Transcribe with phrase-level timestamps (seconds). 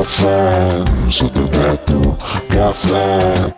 [0.00, 2.16] caffè sotto il tetto,
[2.48, 3.54] caffè.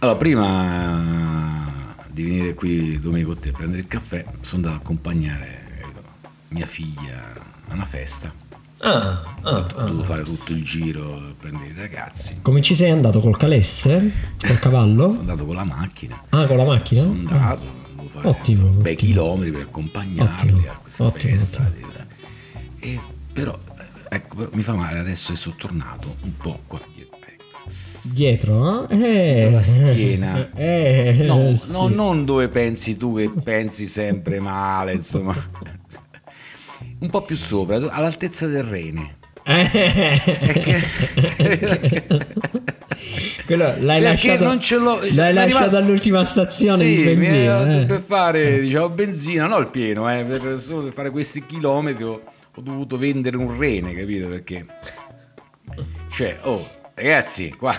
[0.00, 4.80] Allora, prima di venire qui domenica con te a prendere il caffè, sono andato ad
[4.82, 5.62] accompagnare
[6.48, 7.32] mia figlia
[7.68, 8.30] a una festa.
[8.80, 12.40] Ah, ah, Ho dovuto fare tutto il giro a prendere i ragazzi.
[12.42, 14.12] Come ci sei andato col calesse?
[14.46, 15.08] Col cavallo?
[15.08, 16.22] Sono andato con la macchina.
[16.28, 17.00] Ah, con la macchina?
[17.00, 17.64] Sono andato,
[17.96, 19.12] devo fare Ottimo, bei ottimo.
[19.12, 20.20] chilometri per accompagnarli
[20.52, 21.72] Ottimo, a questa ottimo, festa.
[22.80, 23.00] E,
[23.32, 23.58] però,
[24.14, 27.18] ecco, mi fa male adesso che sono tornato un po' qua dietro.
[27.26, 27.42] ecco.
[28.02, 28.88] Dietro?
[28.88, 29.48] Eh?
[29.50, 30.50] La schiena.
[30.54, 31.72] Eh, No, sì.
[31.72, 35.34] no, non dove pensi tu che pensi sempre male, insomma.
[36.98, 39.16] Un po' più sopra, all'altezza del rene.
[39.46, 39.68] Eh.
[43.44, 47.80] Quello l'hai Perché lasciato, non ce l'ho- l'hai lasciato all'ultima stazione Sì, di benzina.
[47.80, 47.84] eh.
[47.84, 52.04] per fare diciamo benzina, non il pieno, eh, per, solo per fare questi chilometri
[52.54, 54.28] ho, dovuto vendere un rene, capito?
[54.28, 54.66] Perché
[56.10, 57.74] cioè, oh, ragazzi, qua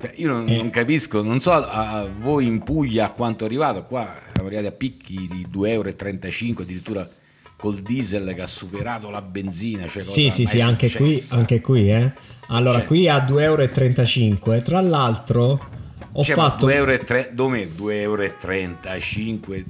[0.00, 3.46] cioè, io non, non capisco, non so a, a voi in Puglia a quanto è
[3.46, 7.08] arrivato, qua siamo arrivati a picchi di 2,35 euro, addirittura
[7.56, 9.88] col diesel che ha superato la benzina.
[9.88, 12.12] Cioè Sì, sì, sì, anche qui, anche qui, eh.
[12.48, 14.62] Allora, Cioè- qui a 2,35 euro.
[14.62, 15.68] Tra l'altro,
[16.12, 16.66] ho Cioè, fatto.
[16.66, 19.64] 2 euro e tre- dove 2,35 euro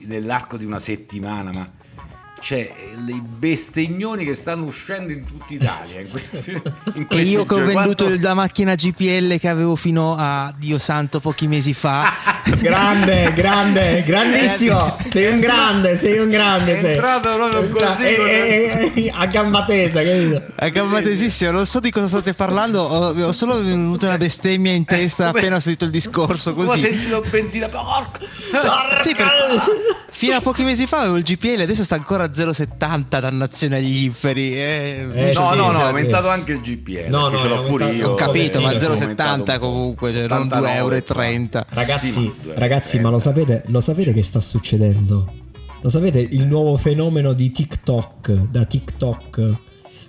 [0.00, 1.70] nell'arco di una settimana, ma
[2.46, 2.72] cioè
[3.08, 6.52] i bestignoni che stanno uscendo in tutta Italia in questi,
[6.94, 10.78] in E io che ho venduto Quanto- la macchina GPL che avevo fino a Dio
[10.78, 12.14] santo pochi mesi fa.
[12.60, 14.96] Grande, grande, grandissimo.
[15.04, 16.76] Sei un grande, sei un grande.
[16.76, 16.94] È sei.
[16.94, 20.42] entrato proprio così, Eh, con- eh, eh, a gamba tesa, capito?
[20.54, 24.84] A gamba tesissima, non so di cosa state parlando, ho, solo venuto una bestemmia in
[24.84, 26.82] testa come- appena ho sentito il discorso Come ho così.
[26.82, 28.20] sentito benzina porca
[29.02, 33.20] Sì, per- fino a pochi mesi fa avevo il GPL, adesso sta ancora a 0,70
[33.20, 34.54] dannazione agli inferi.
[34.54, 35.06] eh.
[35.12, 35.82] Eh, no sì, no no sì, sì.
[35.82, 38.96] aumentato anche il GPL No, no, ce l'ho pure io Ho capito, ma Adesso è
[38.96, 39.66] 0,70 aumentato un po'.
[39.66, 41.66] comunque, cioè non 89 2,30 euro.
[41.68, 45.30] Ragazzi, Sì, ma- ragazzi, ma lo sapete, lo sapete che sta succedendo?
[45.82, 49.54] Lo sapete il nuovo fenomeno di TikTok, da TikTok?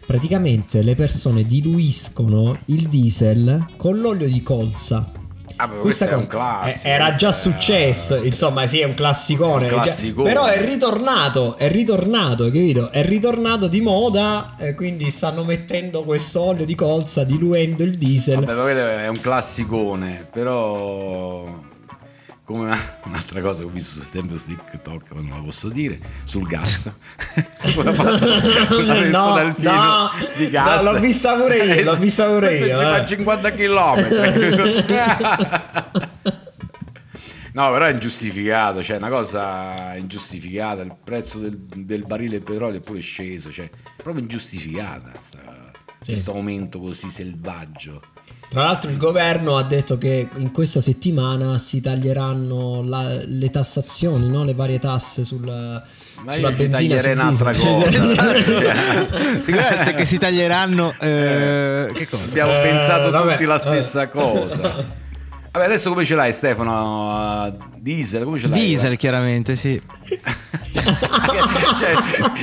[0.06, 5.12] Praticamente le persone diluiscono il diesel con l'olio di colza.
[5.60, 9.66] Ah, è cosa- un classico, eh, Era già è- successo, insomma, sì, è un classicone.
[9.66, 10.28] Un è già- classicone.
[10.32, 12.90] però è ritornato, è ritornato, capito?
[12.92, 18.40] È ritornato di moda, e quindi stanno mettendo questo olio di colza diluendo il diesel.
[18.44, 21.44] Vabbè, quello è un classicone, però
[22.48, 26.00] come una- un'altra cosa che ho visto sempre su TikTok, ma non la posso dire,
[26.24, 26.90] sul gas.
[27.76, 30.82] una No, no, di gas.
[30.82, 33.06] no, l'ho vista pure io, l'ho vista pure io, ci fa eh.
[33.06, 33.96] 50 km.
[37.54, 42.78] No, però è ingiustificato, cioè una cosa ingiustificata, il prezzo del, del barile di petrolio
[42.78, 46.12] è pure sceso, cioè proprio ingiustificata sta- Sì.
[46.12, 48.04] questo aumento così selvaggio.
[48.50, 54.30] Tra l'altro il governo ha detto che in questa settimana si taglieranno la- le tassazioni,
[54.30, 54.46] no?
[54.46, 57.84] le varie tasse sul, Ma sulla benzina sul un'altra diesel.
[57.84, 58.44] cosa.
[58.44, 60.94] Cioè- Guardate che si taglieranno.
[61.00, 62.24] eh, che cosa?
[62.24, 63.60] Abbiamo Eh, pensato vabbè, tutti la eh.
[63.60, 64.96] stessa cosa.
[65.58, 67.58] Vabbè, adesso come ce l'hai Stefano?
[67.78, 68.60] Diesel, come ce l'hai?
[68.60, 69.82] Diesel, chiaramente, sì.
[70.82, 71.96] cioè,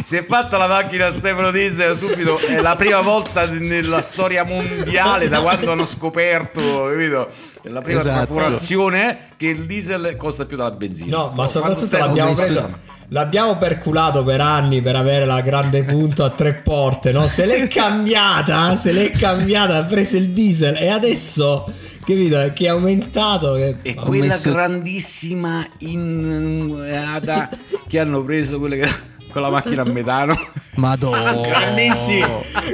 [0.03, 5.29] si è fatta la macchina Stefano Diesel subito, è la prima volta nella storia mondiale
[5.29, 7.29] da quando hanno scoperto, capito?
[7.63, 8.19] È la prima Esatto.
[8.19, 11.17] perforazione è che il diesel costa più della benzina.
[11.17, 12.93] No, ma soprattutto l'abbiamo preso.
[13.09, 17.29] L'abbiamo perculato per anni per avere la grande punto a tre porte, no?
[17.29, 21.71] Se l'è cambiata, se l'è cambiata, ha preso il diesel e adesso,
[22.05, 23.55] capito, che è aumentato.
[23.55, 23.77] Che...
[23.83, 27.49] E Ho quella messo- grandissima innuata
[27.89, 30.39] che hanno preso quelle che- con la macchina a metano.
[30.77, 31.33] Madonna.
[31.41, 32.25] Grandissimi,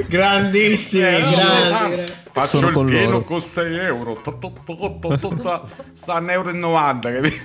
[0.07, 2.11] grandissimi, Eh, grandi, no, grandi.
[2.33, 3.23] Faccio Sono il con pieno loro.
[3.23, 4.21] con 6 euro.
[5.93, 7.35] Sta a 1,90 euro, capito?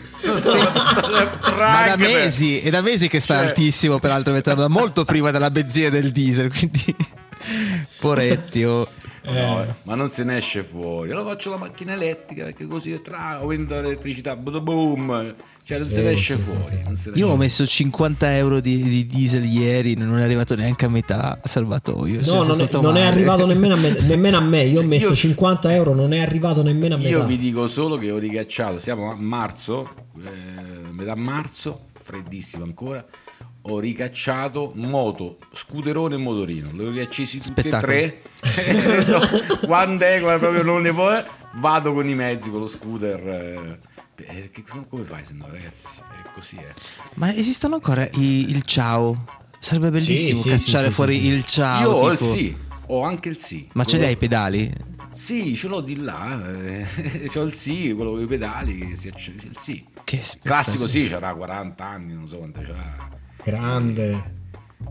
[1.57, 5.51] Ma da mesi, è da mesi che sta Cioè- altissimo, peraltro, da molto prima della
[5.51, 6.95] benzina e del diesel, quindi...
[7.99, 8.87] Poretti, oh.
[9.33, 11.11] No, ma non se ne esce fuori.
[11.11, 14.37] Allora faccio la macchina elettrica perché così tra aumenta l'elettricità.
[14.37, 15.35] Boom.
[15.63, 16.81] Cioè non Sì, se ne esce sì, fuori.
[16.95, 20.85] sì, ne Io ho messo 50 euro di, di diesel ieri, non è arrivato neanche
[20.85, 22.23] a metà salvatoio.
[22.23, 24.63] cioè, No, sono non è, non è arrivato nemmeno a, me, nemmeno a me.
[24.63, 27.09] Io ho messo Io- 50 euro, non è arrivato nemmeno a me.
[27.09, 29.89] Io vi dico solo che ho ricacciato, siamo a marzo,
[30.25, 33.05] eh, metà marzo, freddissimo ancora.
[33.69, 36.71] Ho ricacciato moto, scooterone e motorino.
[36.73, 38.23] Li ho riaccesi tutti e tre.
[39.07, 39.21] No,
[39.67, 41.11] Quando è quando proprio non ne può,
[41.55, 43.21] vado con i mezzi, con lo scooter.
[43.29, 43.79] eh,
[44.15, 45.89] perché come fai se no, ragazzi?
[45.99, 46.73] È così, eh.
[47.15, 49.25] Ma esistono ancora i- il ciao?
[49.59, 51.27] Sarebbe bellissimo Sì, cacciare sì, sì, fuori sì, sì.
[51.33, 51.81] il ciao.
[51.81, 53.69] Io ho il tipo- sì, ho anche il sì.
[53.73, 54.73] Ma ce li Quello- hai i pedali?
[55.13, 56.41] Sì, ce l'ho di là.
[56.53, 56.87] eh,
[57.33, 58.79] c'ho il sì, quello con i pedali.
[58.89, 59.85] che Si accende, il sì.
[60.05, 60.87] Che Classico spettacolo.
[60.89, 63.15] sì, c'era 40 anni, non so quanto c'ha.
[63.51, 64.35] Grande.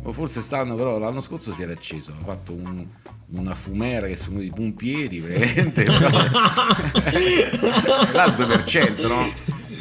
[0.03, 2.11] O forse stanno, però l'anno scorso si era acceso.
[2.13, 2.85] Hanno fatto un-
[3.31, 5.83] una fumera che sono dei pompieri, veramente.
[8.13, 9.23] là il 2%, no?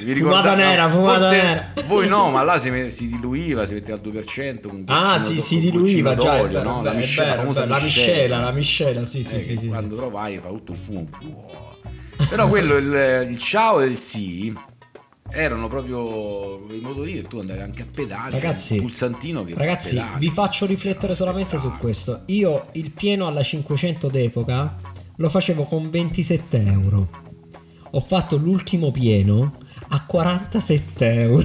[0.02, 1.72] Vi Fumata ricordate- nera, fumata forse nera.
[1.86, 4.68] Voi no, ma là si, si diluiva, si metteva al 2%.
[4.70, 6.36] Un Ah, sì, si diluiva già.
[6.38, 6.82] D'olio, vero, no?
[6.82, 9.68] La miscela, vero, la miscela, la miscela, sì, sì, eh, sì, sì.
[9.68, 11.08] quando però vai fa tutto un fumo.
[12.28, 14.52] Però quello, il, il ciao e il sì
[15.34, 18.32] erano proprio i motorini e tu andavi anche a pedali.
[18.32, 20.19] Ragazzi, pulsantino che Ragazzi, pedali.
[20.19, 22.22] vi faccio riflettere solamente su questo.
[22.26, 24.75] Io il pieno alla 500 d'epoca
[25.16, 27.08] lo facevo con 27 euro.
[27.90, 29.56] Ho fatto l'ultimo pieno
[29.88, 31.44] a 47 euro.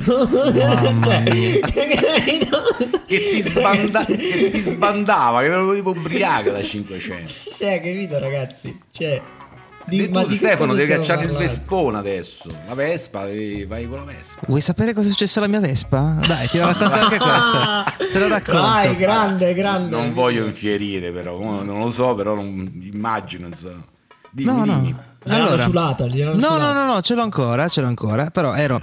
[0.55, 1.23] Mamma cioè,
[3.05, 7.31] che ti, sbanda- che ti sbandava, che ero tipo ubriaca da 500.
[7.57, 8.79] Cioè, capito, ragazzi?
[8.91, 9.21] Cioè,
[9.89, 11.31] di, ma tu, Stefano, devi cacciare il?
[11.31, 12.49] Vespone adesso.
[12.67, 14.41] La Vespa, devi- vai con la Vespa.
[14.47, 16.17] Vuoi sapere cosa è successo alla mia Vespa?
[16.25, 17.93] Dai, ti racconto anche questa.
[18.11, 18.61] Te lo racconto.
[18.61, 19.95] Vai, grande, grande.
[19.95, 23.47] Non voglio infierire, però, non lo so, però non, immagino.
[23.47, 23.83] Insomma.
[24.31, 24.91] Dimmi, No, dimmi.
[24.91, 25.07] no.
[25.21, 28.29] Gliel'hanno ciulata, no, no, no, no, ce l'ho ancora, ce l'ho ancora.
[28.29, 28.81] Però ero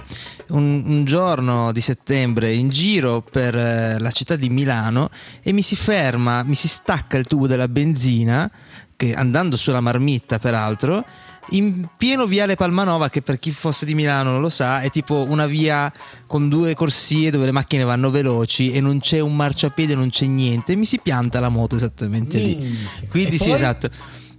[0.49, 5.09] un, un giorno di settembre in giro per eh, la città di Milano
[5.41, 8.49] e mi si ferma, mi si stacca il tubo della benzina,
[8.97, 11.05] che andando sulla marmitta peraltro,
[11.51, 15.25] in pieno viale Palmanova, che per chi fosse di Milano non lo sa, è tipo
[15.29, 15.89] una via
[16.25, 20.25] con due corsie dove le macchine vanno veloci e non c'è un marciapiede, non c'è
[20.25, 20.73] niente.
[20.73, 22.77] E mi si pianta la moto esattamente lì.
[23.07, 23.89] Quindi sì, esatto.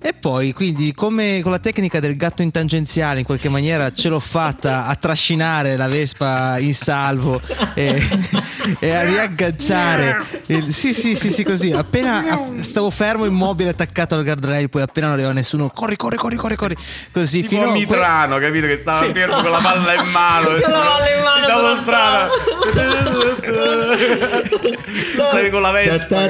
[0.01, 4.09] E poi, quindi, come con la tecnica del gatto in tangenziale, in qualche maniera ce
[4.09, 7.41] l'ho fatta a trascinare la Vespa in salvo
[7.75, 8.01] e,
[8.79, 10.17] e a riagganciare.
[10.47, 11.73] il- sì, sì, sì, sì, così.
[11.73, 12.25] Appena
[12.61, 16.55] stavo fermo, immobile, attaccato al guardrail, poi appena non arrivava nessuno, corri, corri, corri, corri,
[16.57, 16.77] corri.
[17.13, 18.67] Così Tipo fino a Mitrano, capito?
[18.69, 19.13] Che stava Sì.
[19.13, 20.47] fermo con la palla in mano.
[20.63, 22.29] Con la palla in mano Dalla sulla strada.
[25.29, 26.29] Stavi con la Vespa.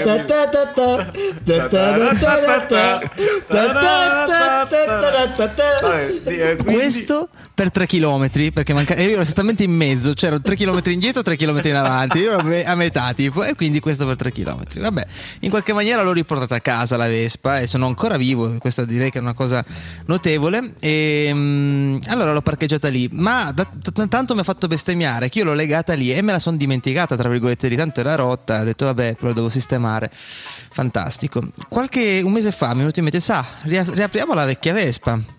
[6.65, 7.29] Questo
[7.59, 11.37] per 3 km perché manca- io ero esattamente in mezzo, c'erano 3 km indietro, 3
[11.37, 14.63] km in avanti, io ero a metà tipo e quindi questo per 3 km.
[14.79, 15.07] Vabbè,
[15.41, 19.11] in qualche maniera l'ho riportata a casa la Vespa e sono ancora vivo, questa direi
[19.11, 19.65] che è una cosa
[20.07, 25.29] notevole e mm, allora l'ho parcheggiata lì, ma da- t- tanto mi ha fatto bestemmiare
[25.29, 28.15] che io l'ho legata lì e me la sono dimenticata tra virgolette di tanto era
[28.15, 30.13] rotta, ho detto vabbè, però devo sistemare.
[30.13, 31.43] Fantastico.
[31.69, 35.38] Qualche un mese fa mi è venuto in mente, sa, ria- riapriamo la vecchia Vespa.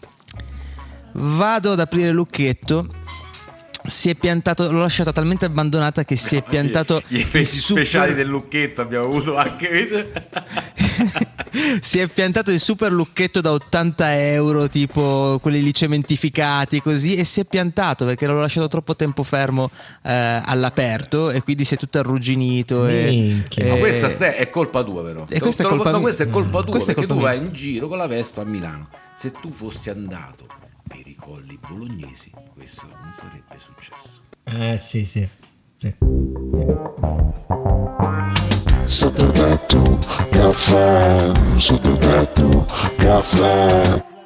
[1.14, 2.88] Vado ad aprire il lucchetto.
[3.86, 8.14] Si è piantato, l'ho lasciata talmente abbandonata che si è piantato gli effetti super- speciali
[8.14, 10.12] del lucchetto abbiamo avuto anche
[11.80, 17.24] si è piantato il super lucchetto da 80 euro, tipo quelli lì cementificati così, e
[17.24, 19.72] si è piantato perché l'ho lasciato troppo tempo fermo
[20.04, 22.86] eh, all'aperto e quindi si è tutto arrugginito.
[22.86, 25.26] e- e- Ma questa Ste, è colpa tua però.
[25.30, 27.40] E questa è colpa no, questa è colpa tua Questa è perché colpa tu mia.
[27.40, 28.88] vai in giro con la Vespa a Milano.
[29.16, 30.46] Se tu fossi andato
[31.30, 34.24] colli bolognesi, questo non sarebbe successo.
[34.46, 35.30] Eh sì, sì.
[35.76, 35.96] sì.
[38.86, 40.00] Sotto tetto,
[40.32, 42.65] caffè, sotto tetto,
[42.98, 44.19] caffè.